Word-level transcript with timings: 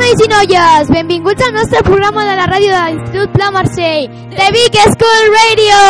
nois 0.00 0.20
i 0.24 0.28
noies, 0.28 0.90
benvinguts 0.90 1.42
al 1.46 1.52
nostre 1.54 1.82
programa 1.82 2.24
de 2.28 2.36
la 2.40 2.46
ràdio 2.50 2.70
de 2.72 2.82
l'Institut 2.86 3.30
Pla 3.36 3.50
Marseille, 3.50 4.08
The 4.36 4.48
Big 4.56 4.74
School 4.94 5.24
Radio! 5.38 5.80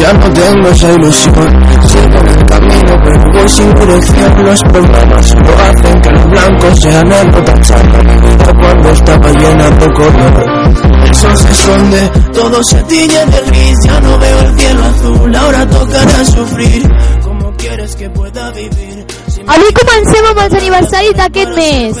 Ya 0.00 0.12
no 0.14 0.32
tengo 0.32 0.68
esa 0.68 0.92
ilusión, 0.92 1.50
sigo 1.86 2.18
en 2.18 2.28
el 2.28 2.46
camino 2.46 2.92
pero 3.04 3.32
voy 3.32 3.48
sin 3.48 3.74
dirección. 3.74 4.44
Los 4.44 4.62
problemas 4.62 5.34
lo 5.34 5.54
hacen 5.58 6.00
que 6.00 6.10
los 6.10 6.26
blancos 6.26 6.80
sean 6.80 7.12
anécdotas. 7.12 7.72
Mi 8.04 8.28
vida 8.28 8.52
cuando 8.60 8.90
estaba 8.90 9.30
llena 9.32 9.70
de 9.70 9.92
color. 9.92 10.72
El 11.06 11.14
sol 11.14 11.36
se 11.36 11.50
esconde, 11.50 12.10
todo 12.32 12.62
se 12.64 12.82
tiñe 12.84 13.26
de 13.26 13.40
gris. 13.46 13.78
Ya 13.84 14.00
no 14.00 14.18
veo 14.18 14.40
el 14.40 14.58
cielo 14.58 14.84
azul, 14.84 15.36
ahora 15.36 15.68
tocará 15.68 16.24
sufrir. 16.24 16.88
¿Cómo 17.22 17.52
quieres 17.56 17.96
que 17.96 18.10
pueda 18.10 18.50
vivir? 18.50 19.06
Avui 19.46 19.72
comencem 19.74 20.26
amb 20.30 20.38
els 20.44 20.54
aniversaris 20.54 21.14
d'aquest 21.18 21.50
mes. 21.56 21.96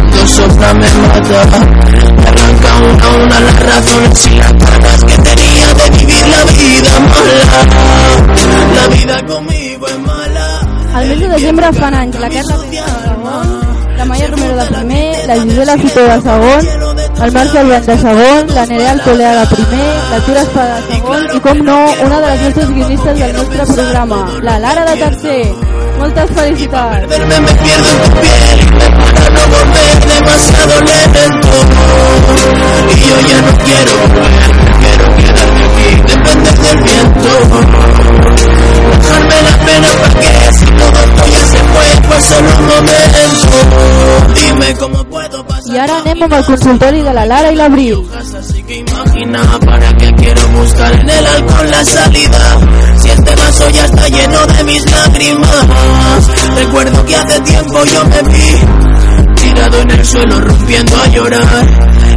Cuando 0.00 0.26
sopla 0.26 0.74
me 0.74 0.90
mata, 1.00 1.40
me 2.16 2.26
arranca 2.28 2.70
una 2.76 3.04
a 3.04 3.24
una 3.24 3.40
las 3.40 3.60
razones 3.60 4.26
y 4.26 4.30
las 4.36 4.52
ganas 4.52 5.04
que 5.04 5.16
tenía 5.22 5.74
de 5.74 5.90
vivir 5.98 6.24
la 6.28 6.44
vida 6.44 7.00
mala. 7.00 7.48
La 8.74 8.86
vida 8.94 9.26
conmigo 9.26 9.86
es 9.88 9.98
mala. 9.98 10.60
Al 10.94 11.08
mes 11.08 11.20
de 11.20 11.28
desembre 11.28 11.72
fan 11.72 11.94
anys 11.94 12.18
la 12.20 12.28
Carla 12.28 12.56
Pérez 12.58 12.84
de 12.84 12.92
segon, 13.08 13.60
la 13.96 14.04
Maia 14.04 14.26
Romero 14.28 14.56
de 14.56 14.66
primer, 14.66 15.26
la 15.26 15.42
Gisela 15.42 15.78
Fito 15.78 16.00
de 16.00 16.20
segon, 16.20 16.99
el 17.22 17.32
Marc 17.32 17.54
Alban 17.54 17.84
de 17.84 17.98
segon, 17.98 18.54
la 18.54 18.66
Nerea 18.66 18.92
Alcolea 18.92 19.40
de 19.40 19.46
primer, 19.54 19.94
la 20.10 20.20
Tura 20.24 20.40
Espada 20.42 20.76
de 20.76 20.82
segon 20.94 21.24
i, 21.36 21.40
com 21.40 21.58
no, 21.64 21.78
una 22.06 22.20
de 22.20 22.26
les 22.26 22.40
nostres 22.46 22.70
guionistes 22.70 23.18
del 23.18 23.32
nostre 23.34 23.66
programa, 23.74 24.20
la 24.42 24.58
Lara 24.58 24.84
de 24.90 24.96
tercer. 25.04 25.42
Moltes 25.98 26.30
felicitats! 26.30 27.14
Amb 46.22 46.34
el 46.34 46.44
consultori 46.44 47.02
de 47.02 47.12
la 47.12 47.24
Lara 47.24 47.50
i 47.50 47.56
l'Abril. 47.56 48.02
Así 48.18 48.62
que 48.62 48.76
imagina 48.78 49.40
para 49.64 49.96
qué 49.96 50.12
quiero 50.16 50.48
buscar 50.48 50.92
en 50.94 51.08
el 51.08 51.26
alcohol 51.26 51.70
la 51.70 51.84
salida. 51.84 52.42
Si 52.98 53.08
este 53.08 53.34
vaso 53.36 53.70
ya 53.70 53.84
está 53.84 54.08
lleno 54.08 54.46
de 54.46 54.64
mis 54.64 54.90
lágrimas. 54.90 55.66
Recuerdo 56.56 57.06
que 57.06 57.16
hace 57.16 57.40
tiempo 57.40 57.84
yo 57.84 58.04
me 58.04 58.22
vi 58.22 59.40
tirado 59.40 59.80
en 59.80 59.90
el 59.90 60.04
suelo 60.04 60.40
rompiendo 60.40 60.96
a 60.96 61.06
llorar. 61.08 61.66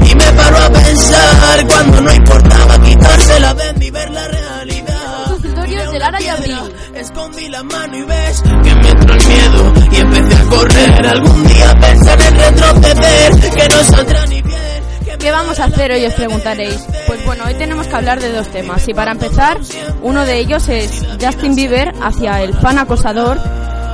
Y 0.10 0.16
me 0.16 0.32
paro 0.34 0.58
a 0.58 0.70
pensar 0.70 1.68
cuando 1.68 2.02
no 2.02 2.14
importaba 2.14 2.82
quitársela 2.82 3.54
de 3.54 3.74
mí 3.74 3.92
ver 3.92 4.12
la 4.12 4.28
realidad. 4.28 5.26
Consultorios 5.28 5.92
de 5.92 6.00
Lara 6.00 6.22
y 6.22 6.28
Abril. 6.28 6.74
Escondí 6.96 7.50
la 7.50 7.64
mano 7.64 7.98
y 7.98 8.04
ves 8.04 8.42
que 8.42 8.76
me 8.76 8.90
entró 8.90 9.16
el 9.16 9.28
miedo 9.28 9.74
y 9.92 9.96
empecé 9.98 10.36
a 10.36 10.44
correr. 10.44 11.08
Algún 11.08 11.48
día 11.48 11.76
pensar 11.80 12.22
en 12.22 12.36
retroceder, 12.38 13.50
que 13.56 13.68
no 13.70 13.84
a 15.64 15.68
hacer 15.68 15.92
hoy? 15.92 16.06
Os 16.06 16.14
preguntaréis. 16.14 16.86
Pues 17.08 17.24
bueno, 17.26 17.46
hoy 17.46 17.54
tenemos 17.56 17.88
que 17.88 17.96
hablar 17.96 18.20
de 18.20 18.32
dos 18.32 18.48
temas. 18.50 18.88
Y 18.88 18.94
para 18.94 19.12
empezar, 19.12 19.58
uno 20.02 20.26
de 20.26 20.40
ellos 20.40 20.68
es 20.68 21.06
Justin 21.22 21.56
Bieber 21.56 21.94
hacia 22.02 22.42
el 22.42 22.54
fan 22.54 22.78
acosador. 22.78 23.40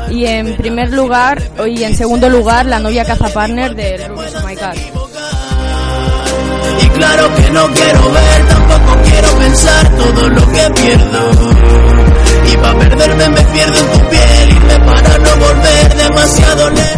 Y 0.09 0.25
en 0.25 0.56
primer 0.56 0.91
lugar, 0.91 1.41
y 1.68 1.84
en 1.84 1.96
segundo 1.96 2.28
lugar, 2.30 2.66
la 2.66 2.80
novia 2.80 3.06
cazapartner 3.06 3.75
de 3.75 4.07
Rubens 4.07 4.35
Oh 4.35 4.47
My 4.47 4.56
God. 4.56 4.75
Y 6.81 6.88
claro 6.90 7.35
que 7.35 7.50
no 7.52 7.68
quiero 7.72 8.12
ver, 8.12 8.47
tampoco 8.47 9.01
quiero 9.03 9.38
pensar 9.38 9.90
todo 9.96 10.30
lo 10.30 10.51
que 10.51 10.81
pierdo. 10.81 11.31
Y 12.51 12.57
para 12.57 12.80
perderme 12.80 13.30
me 13.30 13.41
pierdo 13.44 13.80
en 13.80 13.88
tu 13.91 14.09
piel, 14.09 14.50
irme 14.50 14.80
para 14.80 15.18
no 15.19 15.36
volver 15.36 15.96
demasiado 15.96 16.69
lento. 16.72 16.88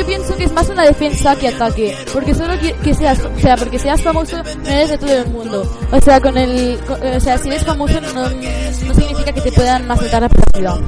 Yo 0.00 0.06
pienso 0.06 0.34
que 0.34 0.44
es 0.44 0.52
más 0.52 0.66
una 0.70 0.84
defensa 0.84 1.36
que 1.36 1.48
ataque, 1.48 1.94
porque 2.10 2.34
solo 2.34 2.54
que, 2.82 2.94
seas, 2.94 3.20
o 3.20 3.38
sea, 3.38 3.54
porque 3.58 3.78
seas 3.78 4.00
famoso 4.00 4.42
no 4.42 4.70
eres 4.70 4.88
de 4.88 4.96
todo 4.98 5.12
el 5.14 5.28
mundo. 5.28 5.76
O 5.92 6.00
sea, 6.00 6.18
con 6.22 6.38
el, 6.38 6.80
con- 6.86 7.02
o 7.06 7.20
sea, 7.20 7.36
si 7.36 7.48
eres 7.48 7.64
famoso 7.64 8.00
no, 8.00 8.10
no 8.30 8.94
significa 8.94 9.30
que 9.30 9.42
te 9.42 9.52
puedan 9.52 9.86
maltratar 9.86 10.24
a 10.24 10.58
la 10.58 10.78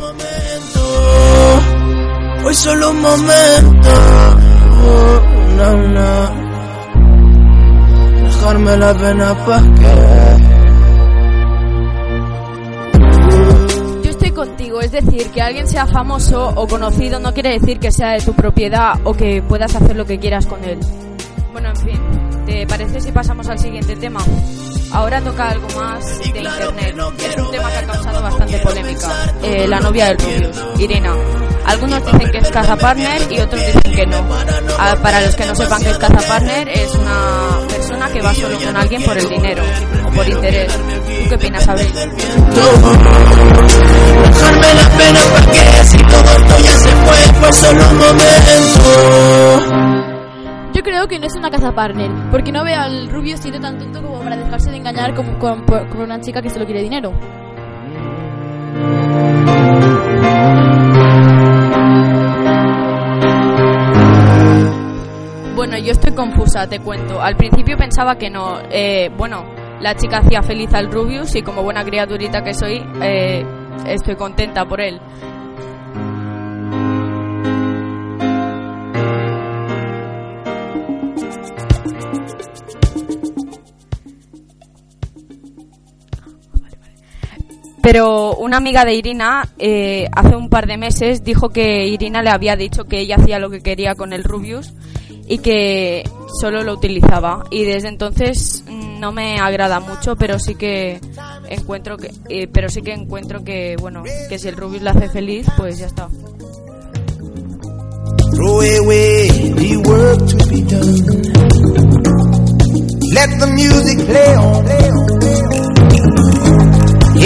Hoy 2.43 2.55
solo 2.55 2.91
un 2.91 3.03
momento. 3.03 3.91
No. 5.59 6.31
Dejarme 8.25 8.77
la 8.79 8.95
pena 8.95 9.45
pa' 9.45 9.63
que. 9.79 10.62
Contigo, 14.47 14.81
es 14.81 14.91
decir, 14.91 15.31
que 15.31 15.41
alguien 15.41 15.69
sea 15.69 15.87
famoso 15.87 16.53
o 16.57 16.67
conocido 16.67 17.21
no 17.21 17.33
quiere 17.33 17.51
decir 17.61 17.79
que 17.79 17.93
sea 17.93 18.15
de 18.15 18.21
tu 18.23 18.33
propiedad 18.35 18.95
o 19.05 19.15
que 19.15 19.41
puedas 19.41 19.73
hacer 19.77 19.95
lo 19.95 20.05
que 20.05 20.19
quieras 20.19 20.47
con 20.47 20.65
él. 20.65 20.81
Bueno, 21.53 21.69
en 21.69 21.77
fin, 21.77 22.01
¿te 22.45 22.67
parece 22.67 23.01
si 23.01 23.13
pasamos 23.13 23.47
al 23.47 23.61
siguiente 23.61 23.95
tema? 23.95 24.19
Ahora 24.91 25.21
toca 25.21 25.49
algo 25.49 25.69
más 25.77 26.19
de 26.19 26.41
internet. 26.41 26.97
Es 27.19 27.37
un 27.37 27.51
tema 27.53 27.71
que 27.71 27.79
ha 27.79 27.87
causado 27.87 28.21
bastante 28.21 28.59
polémica. 28.59 29.09
Eh, 29.45 29.67
la 29.69 29.79
novia 29.79 30.07
del 30.07 30.19
Rubius, 30.19 30.65
Irina. 30.81 31.15
Algunos 31.65 32.05
dicen 32.05 32.31
que 32.33 32.39
es 32.39 32.51
casa 32.51 32.77
partner 32.77 33.23
y 33.31 33.39
otros 33.39 33.65
dicen 33.65 33.95
que 33.95 34.07
no. 34.07 34.27
Ah, 34.77 34.97
para 35.01 35.21
los 35.21 35.37
que 35.37 35.47
no 35.47 35.55
sepan 35.55 35.83
que 35.83 35.91
es 35.91 35.99
casa 35.99 36.21
partner, 36.27 36.69
es 36.69 36.95
una 36.97 37.61
persona 37.69 38.11
que 38.11 38.21
va 38.21 38.35
solo 38.35 38.59
con 38.59 38.77
alguien 38.77 39.03
por 39.05 39.17
el 39.17 39.29
dinero 39.29 39.63
o 40.05 40.11
por 40.11 40.29
interés. 40.29 40.73
¿Tú 40.75 41.29
qué 41.29 41.35
opinas, 41.37 41.69
Abril? 41.69 41.93
Fue, 47.43 47.53
fue 47.53 47.53
solo 47.53 47.81
un 47.91 47.99
momento. 47.99 48.91
Yo 50.75 50.83
creo 50.83 51.07
que 51.09 51.19
no 51.19 51.27
es 51.27 51.35
una 51.35 51.51
casa 51.51 51.73
partner, 51.73 52.11
porque 52.31 52.53
no 52.53 52.65
veo 52.65 52.81
al 52.81 53.09
rubio 53.11 53.37
siendo 53.37 53.61
tan 53.61 53.79
tonto 53.79 54.03
como 54.03 54.21
para 54.21 54.37
dejarse 54.37 54.71
de 54.71 54.77
engañar 54.79 55.15
como 55.15 55.39
con, 55.39 55.65
por 55.65 55.97
una 55.97 56.21
chica 56.21 56.41
que 56.41 56.51
solo 56.51 56.65
quiere 56.65 56.83
dinero. 56.83 57.13
Bueno, 65.55 65.79
yo 65.79 65.93
estoy 65.93 66.13
confusa, 66.13 66.67
te 66.67 66.81
cuento. 66.81 67.21
Al 67.21 67.37
principio 67.37 67.77
pensaba 67.77 68.17
que 68.17 68.31
no. 68.31 68.59
Eh, 68.71 69.11
bueno, 69.17 69.45
la 69.81 69.95
chica 69.95 70.19
hacía 70.19 70.43
feliz 70.43 70.73
al 70.75 70.91
Rubius 70.91 71.37
y 71.37 71.43
como 71.43 71.63
buena 71.63 71.85
criaturita 71.85 72.43
que 72.43 72.55
soy, 72.55 72.83
eh, 73.03 73.45
estoy 73.87 74.17
contenta 74.17 74.65
por 74.65 74.81
él. 74.81 75.01
Pero 87.83 88.37
una 88.37 88.59
amiga 88.59 88.85
de 88.85 88.95
Irina 88.95 89.49
eh, 89.59 90.07
hace 90.13 90.37
un 90.37 90.49
par 90.49 90.67
de 90.67 90.77
meses 90.79 91.25
dijo 91.25 91.49
que 91.49 91.89
Irina 91.89 92.23
le 92.23 92.31
había 92.31 92.55
dicho 92.55 92.85
que 92.85 93.01
ella 93.01 93.17
hacía 93.17 93.41
lo 93.41 93.51
que 93.51 93.61
quería 93.61 93.97
con 93.97 94.13
el 94.13 94.23
Rubius 94.23 94.73
y 95.27 95.39
que 95.39 96.09
solo 96.41 96.63
lo 96.63 96.75
utilizaba. 96.75 97.45
Y 97.51 97.65
desde 97.65 97.89
entonces 97.89 98.65
mm, 98.69 99.01
no 99.01 99.11
me 99.11 99.41
agrada 99.41 99.81
mucho, 99.81 100.15
pero 100.15 100.39
sí 100.39 100.55
que 100.55 101.01
encuentro 101.49 101.97
que, 101.97 102.13
eh, 102.29 102.47
pero 102.47 102.69
sí 102.69 102.83
que 102.83 102.93
encuentro 102.93 103.43
que 103.43 103.77
bueno, 103.81 104.05
que 104.29 104.39
si 104.39 104.49
el 104.49 104.57
Rubius 104.57 104.83
la 104.83 104.93
hace 104.93 105.09
feliz, 105.09 105.47
pues 105.57 105.79
ya 105.79 105.87
está. 105.87 106.09
Let 113.13 113.39
the 113.39 113.47
music 113.47 114.07
play 114.07 114.37
on. 114.37 115.22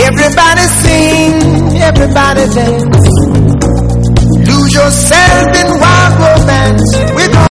Everybody 0.07 0.65
sing, 0.83 1.83
everybody 1.83 2.47
dance. 2.55 3.09
Lose 4.49 4.73
yourself 4.73 5.49
in 5.61 5.67
wild 5.83 6.15
romance 6.23 6.95